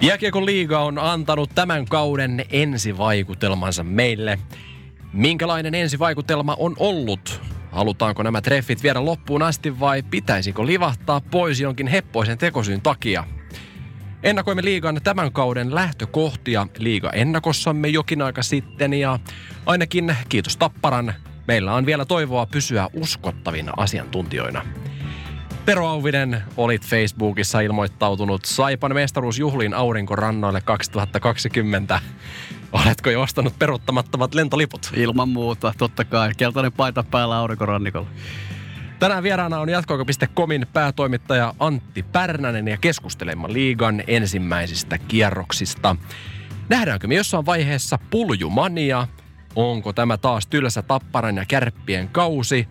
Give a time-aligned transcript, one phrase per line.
[0.00, 4.38] Jääkiekon liiga on antanut tämän kauden ensivaikutelmansa meille.
[5.12, 7.40] Minkälainen ensivaikutelma on ollut?
[7.72, 13.24] Halutaanko nämä treffit viedä loppuun asti vai pitäisikö livahtaa pois jonkin heppoisen tekosyyn takia?
[14.22, 19.18] Ennakoimme liigan tämän kauden lähtökohtia liiga ennakossamme jokin aika sitten ja
[19.66, 21.14] ainakin kiitos Tapparan,
[21.46, 24.64] meillä on vielä toivoa pysyä uskottavina asiantuntijoina.
[25.68, 32.00] Tero Auvinen, olit Facebookissa ilmoittautunut Saipan mestaruusjuhliin aurinkorannoille 2020.
[32.72, 34.90] Oletko jo ostanut peruuttamattomat lentoliput?
[34.96, 36.30] Ilman muuta, totta kai.
[36.36, 38.08] Keltainen paita päällä aurinkorannikolla.
[38.98, 45.96] Tänään vieraana on jatkoaika.comin päätoimittaja Antti Pärnänen ja keskustelemme liigan ensimmäisistä kierroksista.
[46.68, 49.06] Nähdäänkö me jossain vaiheessa puljumania?
[49.56, 52.68] Onko tämä taas tylsä tapparan ja kärppien kausi?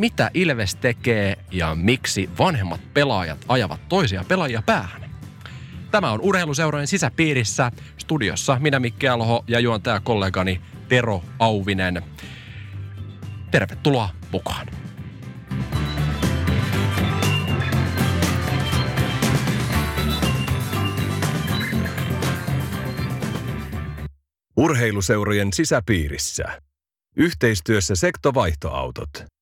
[0.00, 5.10] Mitä Ilves tekee ja miksi vanhemmat pelaajat ajavat toisia pelaajia päähän?
[5.90, 7.72] Tämä on urheiluseurojen sisäpiirissä.
[7.96, 12.02] Studiossa minä Mikki Alho ja juontaja kollegani Tero Auvinen.
[13.50, 14.66] Tervetuloa mukaan.
[24.56, 26.44] Urheiluseurojen sisäpiirissä.
[27.16, 29.39] Yhteistyössä sektovaihtoautot.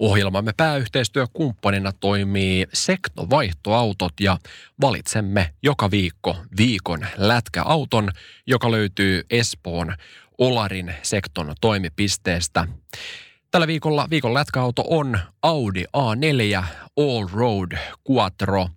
[0.00, 4.38] Ohjelmamme pääyhteistyökumppanina toimii Sektovaihtoautot ja
[4.80, 8.08] valitsemme joka viikko viikon lätkäauton,
[8.46, 9.94] joka löytyy Espoon
[10.38, 12.66] Olarin Sekton toimipisteestä.
[13.50, 16.64] Tällä viikolla viikon lätkäauto on Audi A4
[16.96, 17.78] All Road
[18.10, 18.68] Quattro–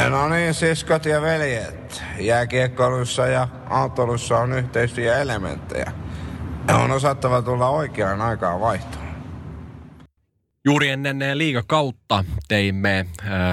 [0.09, 2.03] No niin, siskot ja veljet.
[2.19, 5.91] Jääkiekkoilussa ja autolussa on yhteisiä elementtejä.
[6.73, 9.11] On osattava tulla oikeaan aikaan vaihtoon.
[10.65, 13.05] Juuri ennen liigakautta teimme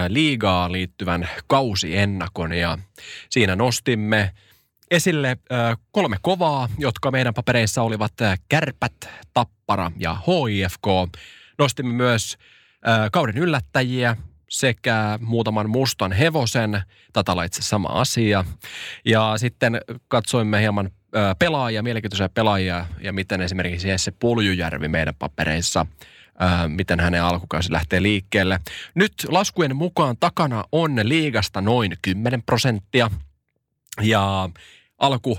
[0.09, 2.79] liigaa liittyvän kausiennakon ja
[3.31, 4.33] siinä nostimme
[4.91, 5.37] esille
[5.91, 8.13] kolme kovaa, jotka meidän papereissa olivat
[8.49, 10.87] Kärpät, Tappara ja HIFK.
[11.59, 12.39] Nostimme myös
[13.13, 14.17] kauden yllättäjiä
[14.49, 16.83] sekä muutaman mustan hevosen,
[17.13, 18.45] tätä itse sama asia.
[19.05, 20.91] Ja sitten katsoimme hieman
[21.39, 25.87] pelaajia, mielenkiintoisia pelaajia ja miten esimerkiksi Jesse Puljujärvi meidän papereissa–
[26.69, 28.61] miten hänen alkukausi lähtee liikkeelle.
[28.95, 33.11] Nyt laskujen mukaan takana on liigasta noin 10 prosenttia
[34.03, 34.51] ja
[34.99, 35.39] alku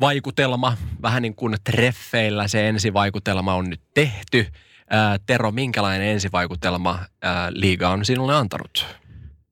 [0.00, 4.46] vaikutelma, vähän niin kuin treffeillä se ensivaikutelma on nyt tehty.
[4.90, 8.86] Ää, Tero, minkälainen ensivaikutelma ää, liiga on sinulle antanut?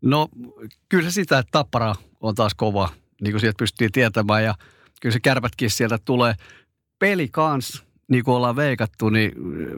[0.02, 0.28] No
[0.88, 2.88] kyllä sitä, että Tappara on taas kova,
[3.20, 4.54] niin kuin sieltä pystyttiin tietämään ja
[5.00, 6.34] kyllä se kärpätkin sieltä tulee.
[6.98, 9.32] Peli kans niin kuin ollaan veikattu, niin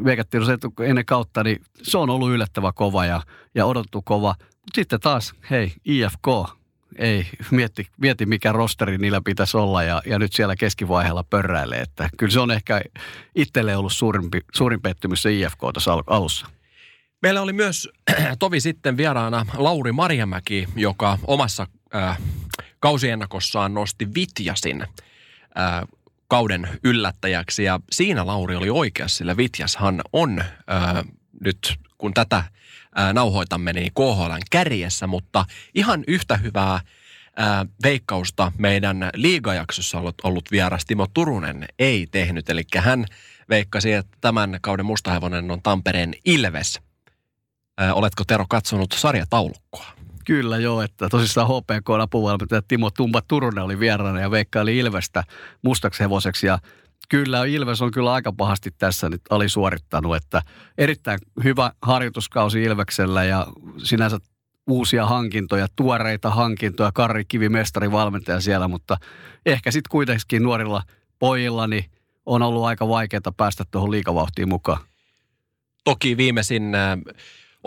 [0.04, 3.22] veikattiin se ennen kautta, niin se on ollut yllättävä kova ja,
[3.54, 4.34] ja odotettu kova.
[4.38, 6.57] Mutta sitten taas, hei, IFK,
[6.96, 11.80] ei, mietti, mietti mikä rosteri niillä pitäisi olla ja, ja nyt siellä keskivaiheella pörräilee.
[11.80, 12.80] Että kyllä se on ehkä
[13.34, 16.46] itselle ollut suurimpi, suurin pettymys se IFK tässä alussa.
[17.22, 17.88] Meillä oli myös
[18.38, 22.18] tovi sitten vieraana Lauri Marjamäki, joka omassa äh,
[22.80, 24.88] kausiennakossaan nosti Vitjasin äh,
[26.28, 27.64] kauden yllättäjäksi.
[27.64, 31.04] Ja siinä Lauri oli oikeassa, sillä Vitjashan on ää,
[31.44, 32.44] nyt, kun tätä
[32.98, 35.44] ää, nauhoitamme, niin KHLn kärjessä, mutta
[35.74, 36.80] ihan yhtä hyvää
[37.36, 42.50] ää, veikkausta meidän liigajaksossa ollut, ollut vieras Timo Turunen ei tehnyt.
[42.50, 43.04] Eli hän
[43.48, 46.80] veikkasi, että tämän kauden mustahevonen on Tampereen Ilves.
[47.78, 49.86] Ää, oletko Tero katsonut sarjataulukkoa?
[50.24, 55.24] Kyllä joo, että tosissaan HPK apuvalmentaja Timo Tumba Turunen oli vieraana ja veikkaili Ilvestä
[55.62, 56.58] mustaksi hevoseksi ja
[57.08, 60.42] Kyllä, Ilves on kyllä aika pahasti tässä nyt alisuorittanut, että
[60.78, 63.46] erittäin hyvä harjoituskausi Ilveksellä ja
[63.84, 64.18] sinänsä
[64.66, 68.96] uusia hankintoja, tuoreita hankintoja, Karri Kivi, mestari, valmentaja siellä, mutta
[69.46, 70.82] ehkä sitten kuitenkin nuorilla
[71.18, 71.84] pojilla niin
[72.26, 74.80] on ollut aika vaikeaa päästä tuohon liikavauhtiin mukaan.
[75.84, 76.98] Toki viimeisin äh,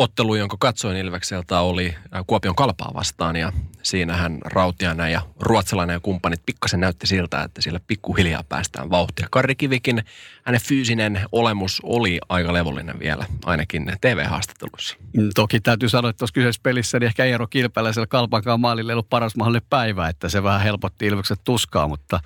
[0.01, 3.51] ottelu, jonka katsoin Ilvekseltä, oli äh, Kuopion kalpaa vastaan ja
[3.83, 9.27] siinähän Rautiainen ja ruotsalainen ja kumppanit pikkasen näytti siltä, että sillä pikkuhiljaa päästään vauhtia.
[9.31, 10.03] Karri Kivikin,
[10.44, 14.95] hänen fyysinen olemus oli aika levollinen vielä, ainakin TV-haastattelussa.
[15.18, 18.94] Mm, toki täytyy sanoa, että tuossa kyseisessä pelissä niin ehkä Eero Kilpeläisellä kalpankaan maalille ei
[18.94, 22.19] ollut paras mahdollinen päivä, että se vähän helpotti Ilvekset tuskaa, mutta,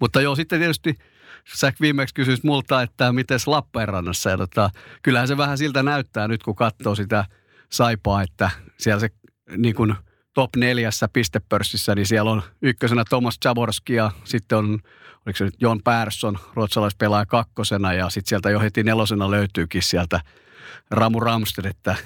[0.00, 0.94] mutta joo, sitten tietysti–
[1.54, 4.30] sä viimeksi kysyisit multa, että miten Lappeenrannassa.
[4.30, 4.70] Ja tota,
[5.02, 7.24] kyllähän se vähän siltä näyttää nyt, kun katsoo sitä
[7.72, 9.08] saipaa, että siellä se
[9.56, 9.94] niin kuin
[10.34, 14.78] top neljässä pistepörssissä, niin siellä on ykkösenä Thomas Jaborski ja sitten on,
[15.26, 20.20] oliko se nyt John Persson, ruotsalaispelaaja kakkosena ja sitten sieltä jo heti nelosena löytyykin sieltä
[20.90, 21.96] Ramu Ramsted, että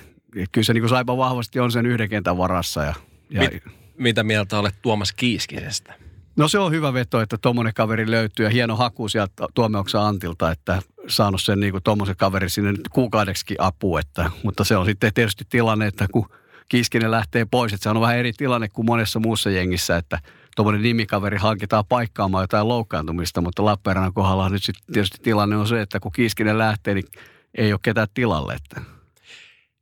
[0.52, 2.84] kyllä se niin kuin Saipa vahvasti on sen yhden kentän varassa.
[2.84, 2.94] Ja,
[3.30, 3.40] ja...
[3.40, 3.62] Mit,
[3.98, 6.09] mitä mieltä olet Tuomas Kiiskisestä?
[6.40, 10.50] No se on hyvä veto, että tuommoinen kaveri löytyy ja hieno haku sieltä Tuomeoksa Antilta,
[10.50, 13.96] että saanut sen niin tuommoisen kaverin sinne kuukaudeksikin apu.
[13.96, 16.28] Että, mutta se on sitten tietysti tilanne, että kun
[16.68, 20.18] Kiiskinen lähtee pois, että se on vähän eri tilanne kuin monessa muussa jengissä, että
[20.56, 25.80] tuommoinen nimikaveri hankitaan paikkaamaan jotain loukkaantumista, mutta Lappeenrannan kohdalla nyt sitten tietysti tilanne on se,
[25.80, 27.08] että kun Kiiskinen lähtee, niin
[27.54, 28.54] ei ole ketään tilalle.
[28.54, 28.99] Että.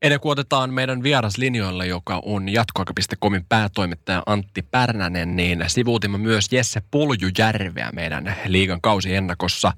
[0.03, 6.83] Ennen kuin otetaan meidän vieraslinjoille, joka on jatkoaika.comin päätoimittaja Antti Pärnänen, niin sivuutimme myös Jesse
[6.91, 9.73] Puljujärveä meidän liigan kausiennakossa.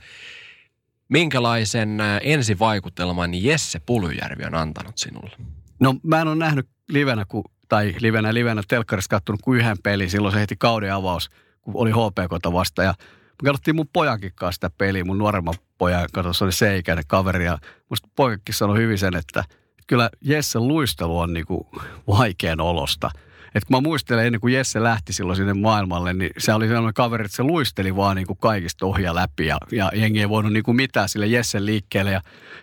[1.08, 5.36] Minkälaisen ensivaikutelman Jesse Puljujärvi on antanut sinulle?
[5.80, 10.10] No mä en ole nähnyt livenä, ku, tai livenä livenä telkkarissa kattonut kuin yhden pelin.
[10.10, 11.30] Silloin se heti kauden avaus,
[11.60, 12.82] kun oli HPK vasta.
[12.82, 12.94] Ja
[13.42, 17.44] me katsottiin mun pojankin kanssa sitä peliä, mun nuoremman pojan, kato, se oli seikäinen kaveri.
[17.44, 17.58] Ja
[17.88, 19.44] musta poikakin sanoi hyvin sen, että
[19.90, 21.68] kyllä Jesse luistelu on niinku
[22.06, 23.10] vaikean olosta–
[23.54, 26.94] että kun mä muistelen ennen kuin Jesse lähti silloin sinne maailmalle, niin se oli sellainen
[26.94, 30.52] kaveri, että se luisteli vaan niin kuin kaikista ohja läpi ja, ja jengi ei voinut
[30.52, 32.10] niin kuin mitään sille Jessen liikkeelle.
[32.10, 32.20] Ja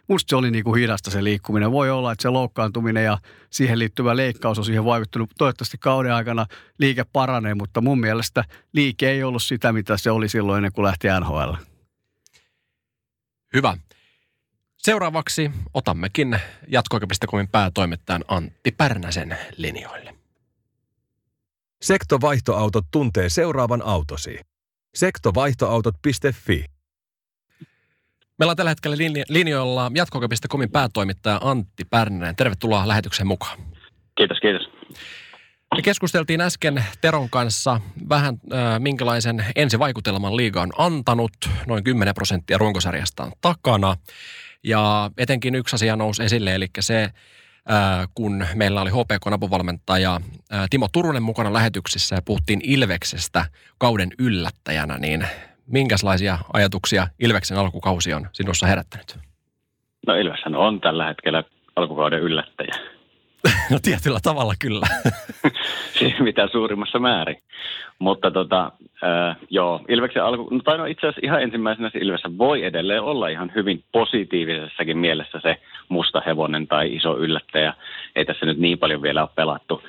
[0.08, 1.72] musta se oli niin kuin hidasta se liikkuminen.
[1.72, 3.18] Voi olla, että se loukkaantuminen ja
[3.50, 5.30] siihen liittyvä leikkaus on siihen vaikuttanut.
[5.38, 6.46] Toivottavasti kauden aikana
[6.80, 10.86] liike paranee, mutta mun mielestä liike ei ollut sitä, mitä se oli silloin ennen kuin
[10.86, 11.54] lähti NHL.
[13.54, 13.78] Hyvä.
[14.88, 20.16] Seuraavaksi otammekin jatkoaika.comin päätoimittajan Antti Pärnäsen linjoille.
[21.82, 24.40] Sektovaihtoautot tuntee seuraavan autosi.
[24.96, 26.66] Sektovaihtoautot.fi
[28.40, 28.98] Meillä on tällä hetkellä
[29.30, 32.36] linjoilla jatkoka.comin päätoimittaja Antti Pärnänen.
[32.36, 33.60] Tervetuloa lähetykseen mukaan.
[34.18, 34.70] Kiitos, kiitos.
[35.76, 41.32] Me keskusteltiin äsken Teron kanssa vähän, äh, minkälaisen ensivaikutelman liiga on antanut.
[41.66, 43.96] Noin 10 prosenttia runkosarjasta on takana.
[44.68, 47.10] Ja etenkin yksi asia nousi esille, eli se,
[48.16, 50.20] kun meillä oli HPK apuvalmentaja
[50.70, 53.46] Timo Turunen mukana lähetyksissä ja puhuttiin Ilveksestä
[53.78, 55.28] kauden yllättäjänä, niin
[55.68, 59.18] minkälaisia ajatuksia Ilveksen alkukausi on sinussa herättänyt?
[60.08, 61.44] No Ilveshän on tällä hetkellä
[61.76, 62.97] alkukauden yllättäjä.
[63.72, 64.88] No tietyllä tavalla kyllä.
[66.20, 67.38] mitä suurimmassa määrin.
[68.00, 68.72] Mutta tota,
[69.04, 73.02] äh, joo, Ilveksen alku, no, tai no itse asiassa ihan ensimmäisenä se Ilvessä voi edelleen
[73.02, 75.58] olla ihan hyvin positiivisessakin mielessä se
[75.90, 77.74] musta hevonen tai iso yllättäjä.
[78.16, 79.84] Ei tässä nyt niin paljon vielä ole pelattu.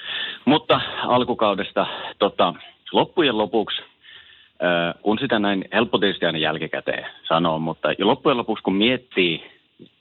[0.44, 1.86] Mutta alkukaudesta
[2.18, 2.54] tota,
[2.92, 8.76] loppujen lopuksi äh, kun sitä näin helppo tietysti aina jälkikäteen sanoa, mutta loppujen lopuksi kun
[8.76, 9.50] miettii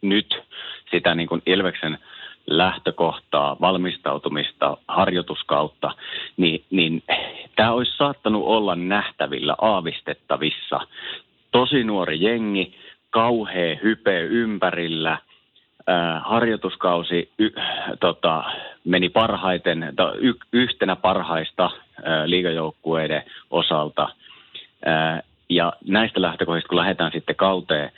[0.01, 0.43] nyt
[0.91, 1.97] sitä niin kuin Ilveksen
[2.47, 5.91] lähtökohtaa, valmistautumista, harjoituskautta,
[6.37, 7.03] niin, niin
[7.55, 10.79] tämä olisi saattanut olla nähtävillä, aavistettavissa.
[11.51, 12.75] Tosi nuori jengi,
[13.09, 17.49] kauhea hype ympärillä, äh, harjoituskausi y,
[17.99, 18.43] tota,
[18.83, 21.71] meni parhaiten, y, yhtenä parhaista äh,
[22.25, 24.09] liigajoukkueiden osalta.
[24.87, 27.91] Äh, ja näistä lähtökohdista, kun lähdetään sitten kauteen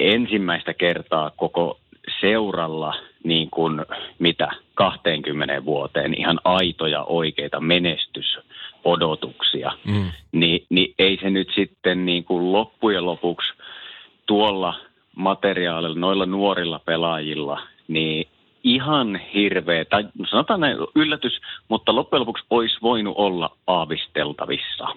[0.00, 1.78] ensimmäistä kertaa koko
[2.20, 2.94] seuralla
[3.24, 3.80] niin kuin
[4.18, 10.10] mitä 20 vuoteen ihan aitoja oikeita menestysodotuksia, mm.
[10.32, 13.52] niin, niin ei se nyt sitten niin kuin loppujen lopuksi
[14.26, 14.74] tuolla
[15.16, 18.28] materiaalilla, noilla nuorilla pelaajilla, niin
[18.64, 24.88] ihan hirveä, tai sanotaan näin yllätys, mutta loppujen lopuksi olisi voinut olla aavisteltavissa.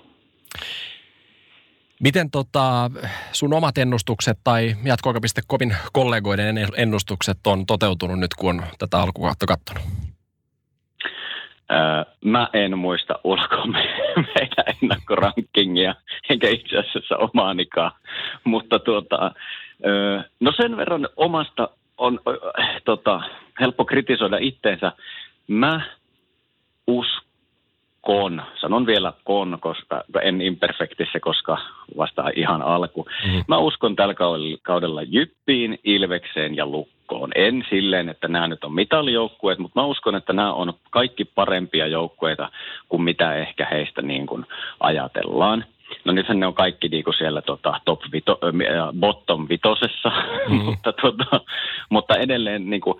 [2.03, 2.91] Miten tota,
[3.31, 9.83] sun omat ennustukset tai jatkoaika.comin kollegoiden ennustukset on toteutunut nyt, kun on tätä alkukautta katsonut?
[11.71, 13.65] Öö, mä en muista ulkoa
[14.35, 15.95] meidän ennakkorankingia,
[16.29, 17.91] enkä itse asiassa omaanikaan.
[18.43, 19.31] Mutta tuota,
[19.85, 22.19] öö, no sen verran omasta on
[22.85, 23.21] tota,
[23.59, 24.91] helppo kritisoida itteensä.
[25.47, 25.81] Mä
[26.87, 27.26] uskon,
[28.07, 28.41] kon.
[28.61, 31.57] Sanon vielä kon, koska en imperfektissä, koska
[31.97, 33.05] vasta ihan alku.
[33.25, 33.43] Mm-hmm.
[33.47, 34.13] Mä uskon tällä
[34.63, 37.31] kaudella Jyppiin, Ilvekseen ja Lukkoon.
[37.35, 41.87] En silleen, että nämä nyt on mitalijoukkueet, mutta mä uskon, että nämä on kaikki parempia
[41.87, 42.49] joukkueita
[42.89, 44.45] kuin mitä ehkä heistä niin kuin
[44.79, 45.65] ajatellaan.
[46.05, 50.11] No nythän ne on kaikki niin kuin siellä tota, top vito, äh, bottom vitosessa,
[50.49, 50.55] mm.
[50.55, 51.41] mutta, tota,
[51.89, 52.97] mutta edelleen niin kuin,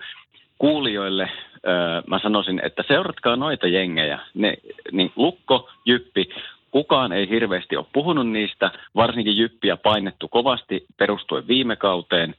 [0.58, 1.30] kuulijoille
[1.66, 4.18] öö, mä sanoisin, että seuratkaa noita jengejä.
[4.34, 4.56] Ne,
[4.92, 6.28] niin Lukko, Jyppi,
[6.70, 12.34] kukaan ei hirveästi ole puhunut niistä, varsinkin Jyppiä painettu kovasti perustuen viime kauteen.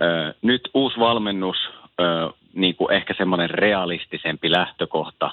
[0.00, 1.56] Öö, nyt uusi valmennus,
[2.00, 5.30] öö, niin kuin ehkä semmoinen realistisempi lähtökohta.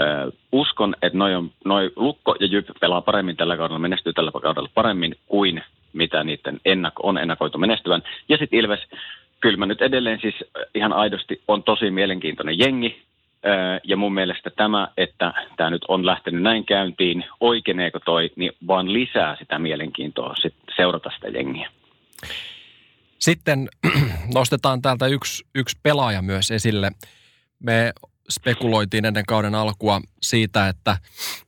[0.00, 4.30] Ö, uskon, että noi, on, noi Lukko ja Jyp pelaa paremmin tällä kaudella, menestyy tällä
[4.42, 5.62] kaudella paremmin kuin
[5.92, 8.02] mitä niiden ennako, on ennakoitu menestyvän.
[8.28, 8.80] Ja sitten Ilves,
[9.42, 10.34] kyllä mä nyt edelleen siis
[10.74, 13.02] ihan aidosti on tosi mielenkiintoinen jengi.
[13.84, 18.92] Ja mun mielestä tämä, että tämä nyt on lähtenyt näin käyntiin, oikeneeko toi, niin vaan
[18.92, 21.70] lisää sitä mielenkiintoa sit seurata sitä jengiä.
[23.18, 23.68] Sitten
[24.34, 26.92] nostetaan täältä yksi, yksi pelaaja myös esille.
[27.58, 27.92] Me
[28.30, 30.96] spekuloitiin ennen kauden alkua siitä, että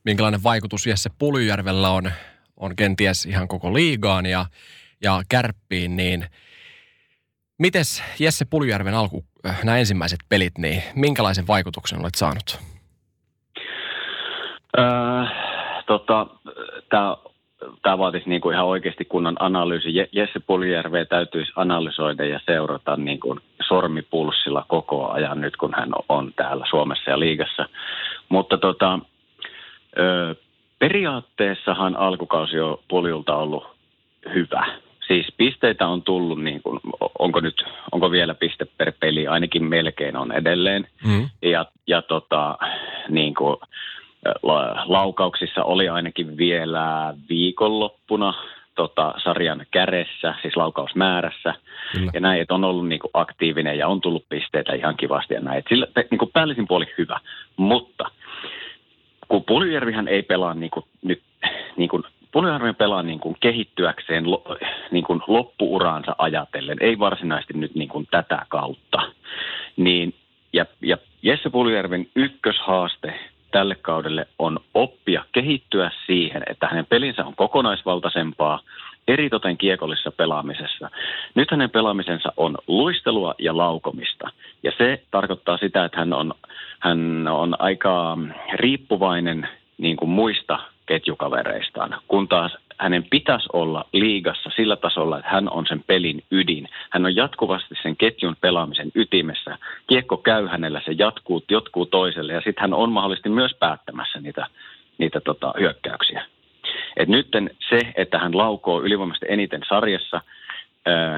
[0.03, 2.11] minkälainen vaikutus Jesse Pulyjärvellä on,
[2.57, 4.45] on kenties ihan koko liigaan ja,
[5.03, 6.25] ja kärppiin, niin
[7.57, 12.59] mites Jesse Pulyjärven alku, äh, nämä ensimmäiset pelit, niin minkälaisen vaikutuksen olet saanut?
[14.79, 15.33] Äh,
[15.85, 16.27] tota,
[17.81, 19.89] tämä vaatisi niin ihan oikeasti kunnon analyysi.
[20.11, 26.33] Jesse Puljärveä täytyisi analysoida ja seurata niin kuin sormipulssilla koko ajan nyt, kun hän on
[26.35, 27.69] täällä Suomessa ja liigassa.
[28.29, 28.99] Mutta tota,
[29.99, 30.35] ö,
[30.79, 33.63] periaatteessahan alkukausi on Puljulta ollut
[34.33, 34.65] hyvä.
[35.07, 36.79] Siis pisteitä on tullut, niin kuin,
[37.19, 40.87] onko nyt, onko vielä piste per peli, ainakin melkein on edelleen.
[41.05, 41.29] Mm.
[41.41, 42.57] Ja, ja tota,
[43.09, 43.57] niin kuin,
[44.85, 48.33] laukauksissa oli ainakin vielä viikonloppuna
[48.75, 51.53] tota, sarjan käressä, siis laukausmäärässä.
[51.91, 52.11] Kyllä.
[52.13, 55.39] Ja näin, että on ollut niin kuin, aktiivinen ja on tullut pisteitä ihan kivasti ja
[55.39, 55.59] näin.
[55.59, 57.19] Et sillä, niin kuin, päällisin puoli hyvä,
[57.57, 58.11] mutta
[59.27, 61.21] kun Puljärvihän ei pelaa niin kuin, nyt,
[61.77, 62.03] niin kuin,
[62.35, 64.23] Puljärvi pelaa niin kuin, kehittyäkseen
[64.91, 69.01] niin kuin, loppuuraansa ajatellen, ei varsinaisesti nyt niin kuin, tätä kautta.
[69.77, 70.13] Niin,
[70.53, 73.13] ja, ja Jesse Puljärven ykköshaaste
[73.51, 78.59] tälle kaudelle on oppia kehittyä siihen, että hänen pelinsä on kokonaisvaltaisempaa,
[79.07, 80.89] eritoten kiekollisessa pelaamisessa.
[81.35, 84.31] Nyt hänen pelaamisensa on luistelua ja laukomista.
[84.63, 86.33] Ja se tarkoittaa sitä, että hän on,
[86.79, 88.17] hän on aika
[88.53, 95.49] riippuvainen niin kuin muista ketjukavereistaan, kun taas hänen pitäisi olla liigassa sillä tasolla, että hän
[95.49, 96.69] on sen pelin ydin.
[96.89, 99.57] Hän on jatkuvasti sen ketjun pelaamisen ytimessä.
[99.87, 104.47] Kiekko käy hänellä, se jatkuu, jotkuu toiselle ja sitten hän on mahdollisesti myös päättämässä niitä,
[104.97, 106.25] niitä tota, hyökkäyksiä.
[106.97, 110.21] Et nytten se, että hän laukoo ylivoimaisesti eniten sarjassa,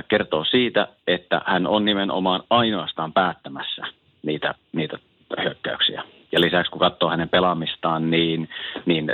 [0.08, 3.86] kertoo siitä, että hän on nimenomaan ainoastaan päättämässä
[4.24, 5.00] niitä, niitä
[5.44, 6.04] hyökkäyksiä.
[6.32, 8.50] Ja lisäksi kun katsoo hänen pelaamistaan, niin,
[8.86, 9.12] niin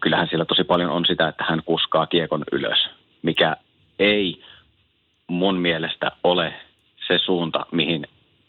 [0.00, 2.78] kyllähän siellä tosi paljon on sitä, että hän kuskaa kiekon ylös,
[3.22, 3.56] mikä
[3.98, 4.42] ei
[5.26, 6.54] mun mielestä ole
[7.06, 8.06] se suunta, mihin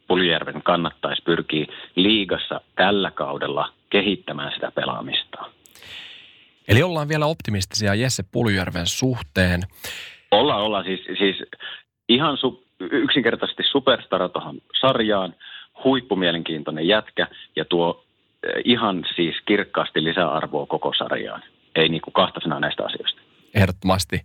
[0.08, 5.46] Puljärven kannattaisi pyrkiä liigassa tällä kaudella kehittämään sitä pelaamista.
[6.68, 9.62] Eli ollaan vielä optimistisia Jesse Puljärven suhteen.
[10.32, 10.84] Ollaan, ollaan.
[10.84, 11.36] Siis, siis
[12.10, 15.36] ihan su, yksinkertaisesti superstara tuohon sarjaan,
[15.84, 18.06] huippumielenkiintoinen jätkä ja tuo
[18.65, 21.44] ihan siis kirkkaasti lisäarvoa koko sarjaan.
[21.75, 23.22] Ei niin kuin kahta sanaa näistä asioista.
[23.56, 24.22] Ehdottomasti.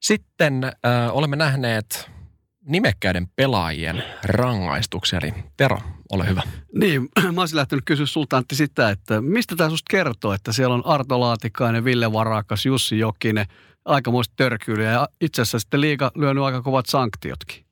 [0.00, 0.72] Sitten äh,
[1.16, 2.10] olemme nähneet
[2.68, 5.18] nimekkäiden pelaajien rangaistuksia.
[5.22, 5.78] Eli Tero,
[6.12, 6.42] ole hyvä.
[6.74, 10.74] Niin, mä olisin lähtenyt kysyä sulta Antti sitä, että mistä tämä susta kertoo, että siellä
[10.74, 13.46] on Arto Laatikainen, Ville Varakas, Jussi Jokinen,
[13.84, 17.67] aikamoista törkyyliä ja itse asiassa sitten liiga lyönyt aika kovat sanktiotkin.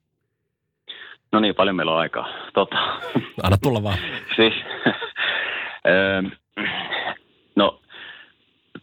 [1.37, 2.29] No niin, paljon meillä on aikaa.
[2.55, 2.77] Tota.
[3.43, 3.99] Anna tulla vaan.
[4.37, 4.55] siis,
[7.57, 7.81] no,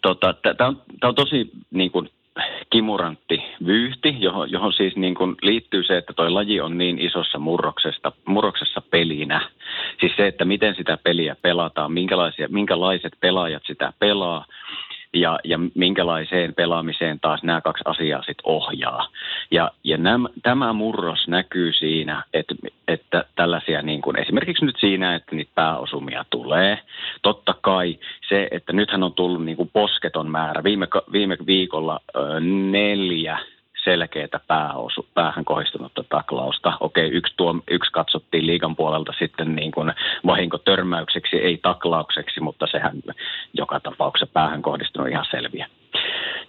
[0.02, 2.10] tota, tämä on, on tosi niin kuin,
[2.70, 7.40] kimurantti vyyhti, johon, johon siis niin kuin liittyy se, että tuo laji on niin isossa
[7.40, 9.50] murroksesta, murroksessa pelinä.
[10.00, 14.46] Siis se, että miten sitä peliä pelataan, minkälaisia, minkälaiset pelaajat sitä pelaa
[15.14, 19.08] ja, ja minkälaiseen pelaamiseen taas nämä kaksi asiaa sitten ohjaa.
[19.52, 22.56] Ja, ja nämä, tämä murros näkyy siinä, että,
[22.88, 26.80] että tällaisia niin kuin esimerkiksi nyt siinä, että niitä pääosumia tulee.
[27.22, 30.64] Totta kai se, että nythän on tullut niin kuin posketon määrä.
[30.64, 32.40] Viime, viime viikolla ö,
[32.72, 33.40] neljä
[33.84, 36.74] selkeää pääosu, päähän kohdistunutta taklausta.
[36.80, 39.94] Okei, yksi, tuo, yksi katsottiin liigan puolelta sitten niin kuin
[40.26, 43.02] vahinkotörmäykseksi, ei taklaukseksi, mutta sehän
[43.54, 45.68] joka tapauksessa päähän kohdistunut ihan selviä.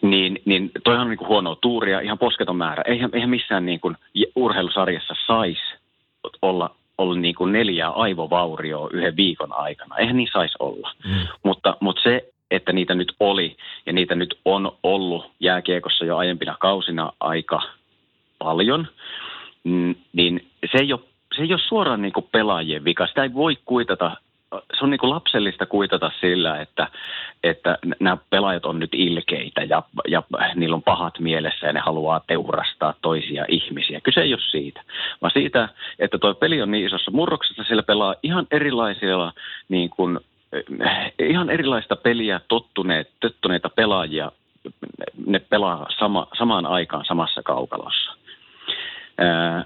[0.03, 2.83] Niin, niin toihan on niin kuin huonoa tuuria, ihan posketon määrä.
[2.87, 3.97] Eihän, eihän missään niin kuin
[4.37, 5.63] urheilusarjassa saisi
[6.43, 9.97] olla ollut niin kuin neljää aivovaurioa yhden viikon aikana.
[9.97, 10.91] Eihän niin saisi olla.
[11.05, 11.27] Mm.
[11.43, 13.57] Mutta, mutta se, että niitä nyt oli
[13.87, 17.63] ja niitä nyt on ollut jääkiekossa jo aiempina kausina aika
[18.39, 18.87] paljon,
[20.13, 21.01] niin se ei ole,
[21.37, 23.07] se ei ole suoraan niin kuin pelaajien vika.
[23.07, 24.17] Sitä ei voi kuitata
[24.61, 26.89] se on niin kuin lapsellista kuitata sillä, että,
[27.43, 30.23] että nämä pelaajat on nyt ilkeitä ja, ja
[30.55, 34.01] niillä on pahat mielessä ja ne haluaa teurastaa toisia ihmisiä.
[34.01, 34.83] Kyse ei ole siitä,
[35.23, 35.69] vaan siitä,
[35.99, 39.33] että tuo peli on niin isossa murroksessa, sillä pelaa ihan erilaisilla
[39.69, 40.21] niin kuin
[41.19, 44.33] ihan erilaista peliä tottuneet, tottuneita pelaajia,
[45.27, 48.13] ne pelaa sama, samaan aikaan samassa kaukalossa.
[49.19, 49.65] Ää,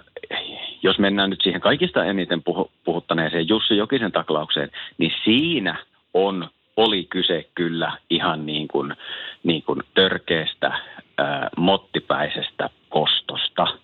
[0.83, 5.77] jos mennään nyt siihen kaikista eniten puhu, puhuttaneeseen Jussi Jokisen taklaukseen, niin siinä
[6.15, 8.97] on, oli kyse kyllä ihan niin kuin,
[9.43, 10.73] niin kuin törkeästä,
[11.19, 13.67] ää, mottipäisestä kostosta–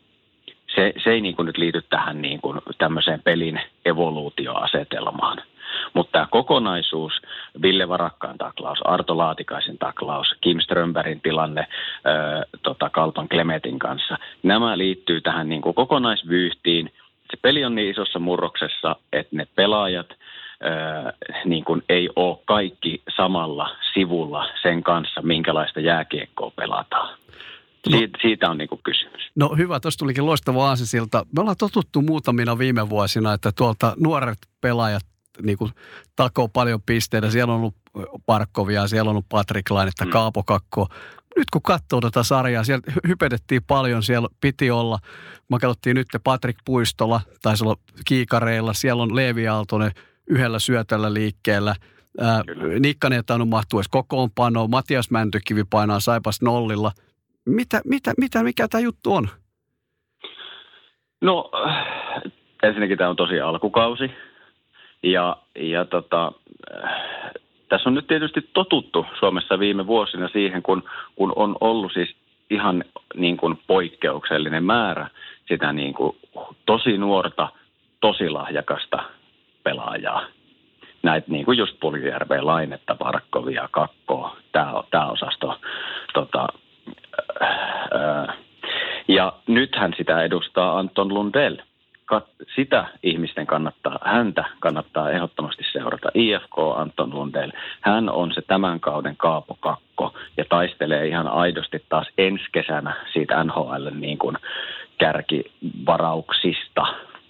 [0.75, 5.43] se, se ei niin kuin nyt liity tähän niin kuin tämmöiseen pelin evoluutioasetelmaan.
[5.95, 7.13] Mutta tämä kokonaisuus,
[7.63, 11.67] Ville Varakkaan taklaus, Arto Laatikaisen taklaus, Kim Strömbergin tilanne
[12.05, 16.93] ää, tota Kalpan Klemetin kanssa, nämä liittyy tähän niin kuin kokonaisvyyhtiin.
[17.31, 21.13] Se peli on niin isossa murroksessa, että ne pelaajat ää,
[21.45, 27.19] niin kuin ei ole kaikki samalla sivulla sen kanssa, minkälaista jääkiekkoa pelataan.
[27.91, 27.99] No.
[27.99, 29.23] Siitä, siitä on niin kuin kysymys.
[29.37, 31.27] No hyvä, tuossa tulikin loistava aasisilta.
[31.37, 35.03] Me ollaan totuttu muutamina viime vuosina, että tuolta nuoret pelaajat
[35.43, 35.71] niin kuin
[36.17, 37.31] takoo paljon pisteitä.
[37.31, 37.75] Siellä on ollut
[38.27, 40.11] Parkkovia, siellä on ollut Patrick Lainetta, mm.
[40.11, 40.89] Kaapo Kakko.
[41.37, 44.99] Nyt kun katsoo tätä sarjaa, siellä hypedettiin paljon, siellä piti olla,
[45.51, 49.91] mä katsottiin nyt Patrick Puistola, taisi olla kiikareilla, siellä on Leevi Aaltonen
[50.27, 51.75] yhdellä syötällä liikkeellä.
[52.81, 56.93] Nikkanen ei tainnut mahtua edes kokoonpanoon, Matias Mäntykivi painaa Saipas nollilla–
[57.47, 59.29] mitä, mitä, mitä, mikä tämä juttu on?
[61.21, 61.51] No
[62.63, 64.11] ensinnäkin tämä on tosi alkukausi
[65.05, 66.33] ja, ja tota,
[67.69, 70.83] tässä on nyt tietysti totuttu Suomessa viime vuosina siihen, kun,
[71.17, 72.15] kun on ollut siis
[72.51, 72.85] ihan
[73.15, 75.09] niin kuin poikkeuksellinen määrä
[75.49, 76.17] sitä niin kuin
[76.67, 77.49] tosi nuorta,
[78.01, 79.03] tosi lahjakasta
[79.63, 80.27] pelaajaa.
[81.03, 84.37] Näitä niin kuin just Puljärveä, Lainetta, Parkkovia, Kakkoa,
[84.91, 85.59] tämä, osasto
[86.15, 86.49] tota,
[89.09, 91.57] ja nythän sitä edustaa Anton Lundell.
[92.57, 96.09] Sitä ihmisten kannattaa, häntä kannattaa ehdottomasti seurata.
[96.15, 102.07] IFK Anton Lundell, hän on se tämän kauden Kaapo Kakko ja taistelee ihan aidosti taas
[102.19, 104.37] ensi kesänä siitä NHL niin kuin
[104.99, 106.87] kärkivarauksista.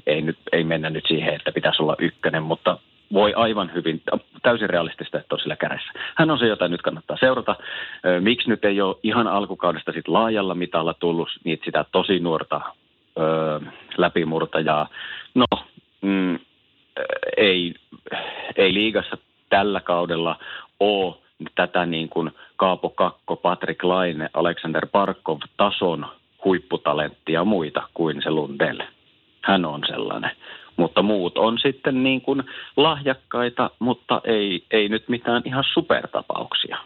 [0.06, 2.78] Ei, nyt, ei mennä nyt siihen, että pitäisi olla ykkönen, mutta
[3.12, 4.02] voi aivan hyvin,
[4.42, 5.92] täysin realistista, että on sillä kädessä.
[6.14, 7.56] Hän on se, jota nyt kannattaa seurata.
[8.20, 12.60] Miksi nyt ei ole ihan alkukaudesta sit laajalla mitalla tullut niitä sitä tosi nuorta
[13.18, 13.60] ö,
[13.96, 14.88] läpimurtajaa?
[15.34, 15.44] No,
[16.00, 16.38] mm,
[17.36, 17.74] ei,
[18.56, 19.16] ei liigassa
[19.50, 20.38] tällä kaudella
[20.80, 21.14] ole
[21.54, 26.06] tätä niin kuin Kaapo Kakko, Patrick Laine, Alexander Parkov tason
[26.44, 28.80] huipputalenttia muita kuin se Lundell.
[29.40, 30.30] Hän on sellainen
[30.76, 32.42] mutta muut on sitten niin kuin
[32.76, 36.76] lahjakkaita, mutta ei, ei nyt mitään ihan supertapauksia.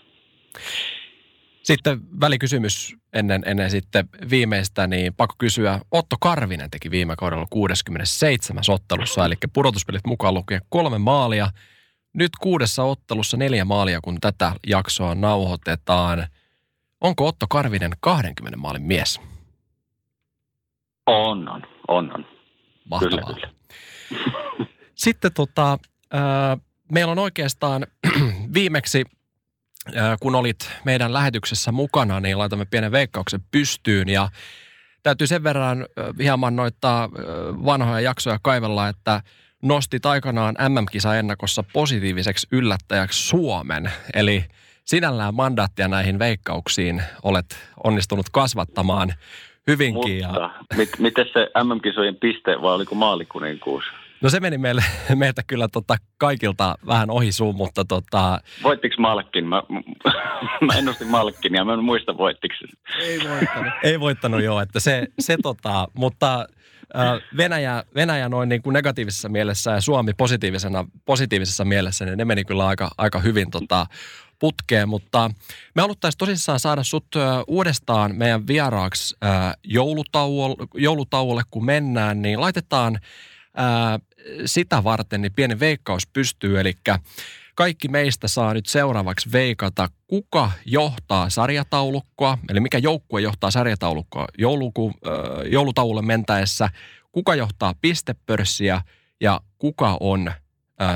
[1.69, 5.81] Sitten välikysymys ennen, ennen sitten viimeistä, niin pakko kysyä.
[5.91, 11.51] Otto Karvinen teki viime kaudella 67 ottelussa, eli pudotuspelit mukaan lukien kolme maalia.
[12.13, 16.27] Nyt kuudessa ottelussa neljä maalia, kun tätä jaksoa nauhoitetaan.
[17.01, 19.21] Onko Otto Karvinen 20 maalin mies?
[21.07, 22.27] On, on, on, on.
[22.91, 23.35] Mahtavaa.
[23.35, 23.53] Kyllä, kyllä.
[24.95, 25.73] Sitten tota,
[26.15, 26.61] äh,
[26.93, 27.87] meillä on oikeastaan
[28.55, 29.05] viimeksi,
[30.21, 34.29] kun olit meidän lähetyksessä mukana, niin laitamme pienen veikkauksen pystyyn ja
[35.03, 37.11] täytyy sen verran äh, hieman noittaa äh,
[37.65, 39.23] vanhoja jaksoja kaivella, että
[39.63, 43.93] nostit aikanaan MM-kisa-ennakossa positiiviseksi yllättäjäksi Suomen.
[44.15, 44.45] Eli
[44.85, 47.47] sinällään mandaattia näihin veikkauksiin olet
[47.85, 49.15] onnistunut kasvattamaan
[49.67, 50.27] hyvinkin.
[50.27, 50.51] Mutta ja...
[50.77, 53.85] mit, miten se MM-kisojen piste vai oliko maalikuninkuus?
[54.21, 58.41] No se meni meille, meiltä kyllä tota kaikilta vähän ohi suun, mutta tota...
[58.63, 59.47] Voittiko Malkin?
[59.47, 59.63] Mä,
[60.67, 62.55] mä ennustin Malkin ja mä en muista voittiko.
[63.01, 63.73] Ei voittanut.
[63.83, 66.47] Ei voittanut joo, että se, se tota, mutta
[67.37, 72.45] Venäjä, Venäjä noin niin kuin negatiivisessa mielessä ja Suomi positiivisena, positiivisessa mielessä, niin ne meni
[72.45, 73.87] kyllä aika, aika hyvin tota,
[74.39, 75.31] putkeen, mutta
[75.75, 77.07] me haluttaisiin tosissaan saada sut
[77.47, 79.17] uudestaan meidän vieraaksi
[79.65, 82.99] joulutauolle, joulutauolle, kun mennään, niin laitetaan
[84.47, 86.75] sitä varten niin pieni veikkaus pystyy, eli
[87.55, 94.93] kaikki meistä saa nyt seuraavaksi veikata, kuka johtaa sarjataulukkoa, eli mikä joukkue johtaa sarjataulukkoa jouluku,
[95.51, 96.71] joulutaululle mentäessä,
[97.13, 98.83] kuka johtaa pistepörssiä
[99.21, 100.33] ja kuka on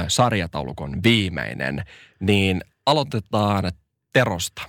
[0.09, 1.85] sarjataulukon viimeinen,
[2.21, 3.73] niin aloitetaan
[4.13, 4.63] Terosta.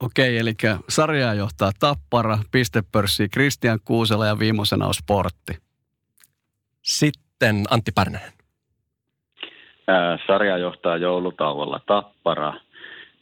[0.00, 0.54] Okei, eli
[0.88, 5.65] sarjaa johtaa Tappara, pistepörssi Kristian Kuusela ja viimeisena on Sportti.
[6.86, 8.32] Sitten Antti Pärnänen.
[10.26, 12.54] Sarja johtaa joulutauolla Tappara.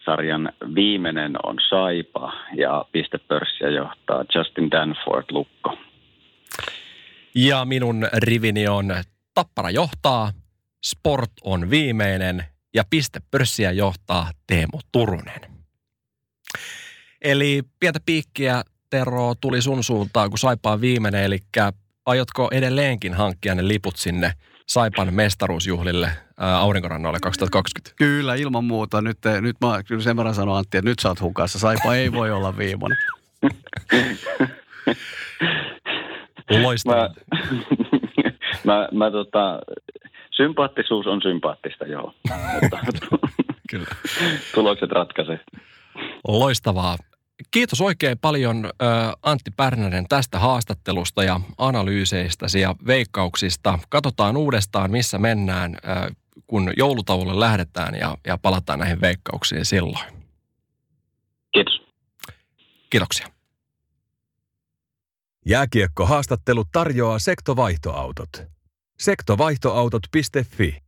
[0.04, 5.78] Sarjan viimeinen on Saipa ja pistepörssiä johtaa Justin Danford Lukko.
[7.34, 8.94] Ja minun rivini on
[9.34, 10.30] Tappara johtaa,
[10.84, 15.40] Sport on viimeinen ja pistepörssiä johtaa Teemu Turunen.
[17.22, 21.38] Eli pientä piikkiä, Tero, tuli sun suuntaan, kun Saipaa viimeinen, eli
[22.06, 24.32] aiotko edelleenkin hankkia ne liput sinne
[24.66, 27.96] Saipan mestaruusjuhlille ää, Aurinkorannoille 2020?
[27.96, 29.00] Kyllä, ilman muuta.
[29.02, 31.58] Nyt, nyt mä kyllä sen verran sanon Antti, että nyt sä oot hukassa.
[31.58, 32.98] Saipa ei voi olla viimeinen.
[36.62, 37.08] Loistavaa.
[37.32, 37.38] Mä,
[38.74, 39.60] mä, mä tota,
[40.30, 42.14] sympaattisuus on sympaattista, joo.
[42.62, 42.78] Mutta
[43.70, 43.86] Kyllä.
[44.54, 45.40] tulokset ratkaisee.
[46.28, 46.96] Loistavaa.
[47.50, 48.70] Kiitos oikein paljon
[49.22, 53.78] Antti Pärnänen tästä haastattelusta ja analyyseistä ja veikkauksista.
[53.88, 55.76] Katsotaan uudestaan, missä mennään,
[56.46, 60.04] kun joulutauolle lähdetään ja, ja palataan näihin veikkauksiin silloin.
[61.52, 61.82] Kiitos.
[62.90, 63.26] Kiitoksia.
[65.46, 68.42] Jääkiekko-haastattelu tarjoaa sektovaihtoautot.
[68.98, 70.83] Sektovaihtoautot.fi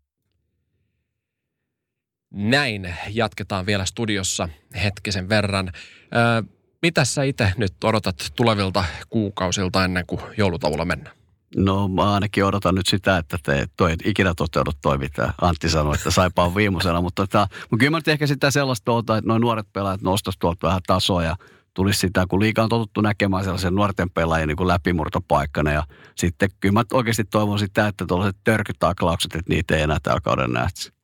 [2.38, 4.48] Näin jatketaan vielä studiossa
[4.82, 5.70] hetkisen verran.
[5.70, 6.42] Ö,
[6.82, 11.16] mitä sä itse nyt odotat tulevilta kuukausilta ennen kuin joulutauolla mennään?
[11.56, 15.94] No mä ainakin odotan nyt sitä, että te toi ikinä toteudu toi, mitä Antti sanoi,
[15.94, 17.00] että saipa on viimeisellä.
[17.00, 20.66] Mutta, tota, mutta kyllä mä nyt ehkä sitä sellaista että noin nuoret pelaajat nostaisi tuolta
[20.66, 21.36] vähän tasoa ja
[21.74, 25.72] tulisi sitä, kun liikaa on totuttu näkemään sellaisen nuorten pelaajien niin läpimurtopaikkana.
[25.72, 25.84] Ja
[26.16, 30.52] sitten kyllä mä oikeasti toivon sitä, että tuollaiset törkytaklaukset, että niitä ei enää tällä kauden
[30.52, 30.95] nähtäisi.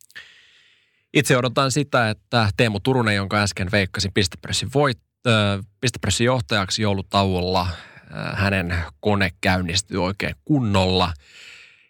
[1.15, 7.61] Itse odotan sitä, että Teemu Turunen, jonka äsken veikkasin pistepressin, voit, äh, pistepressin johtajaksi joulutauolla,
[7.61, 11.13] äh, hänen kone käynnistyy oikein kunnolla.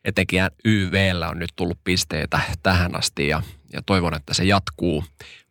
[0.05, 5.05] Etenkin YVllä on nyt tullut pisteitä tähän asti ja, ja toivon, että se jatkuu,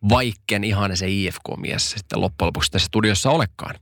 [0.09, 3.75] vaikken ihan se IFK-mies sitten loppujen lopuksi tässä studiossa olekaan.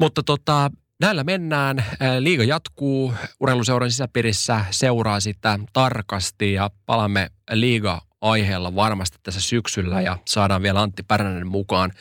[0.00, 1.84] Mutta tota, näillä mennään.
[2.18, 3.14] Liiga jatkuu.
[3.40, 10.82] Urheiluseuran sisäpiirissä seuraa sitä tarkasti ja palaamme liiga aiheella varmasti tässä syksyllä ja saadaan vielä
[10.82, 11.92] Antti Pärnänen mukaan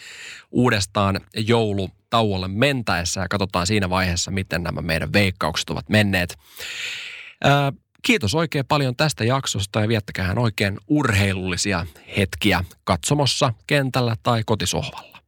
[0.52, 6.38] uudestaan joulutauolle mentäessä ja katsotaan siinä vaiheessa, miten nämä meidän veikkaukset ovat menneet.
[7.44, 11.86] Ää, kiitos oikein paljon tästä jaksosta ja viettäkään oikein urheilullisia
[12.18, 15.19] hetkiä katsomossa, kentällä tai kotisohvalla.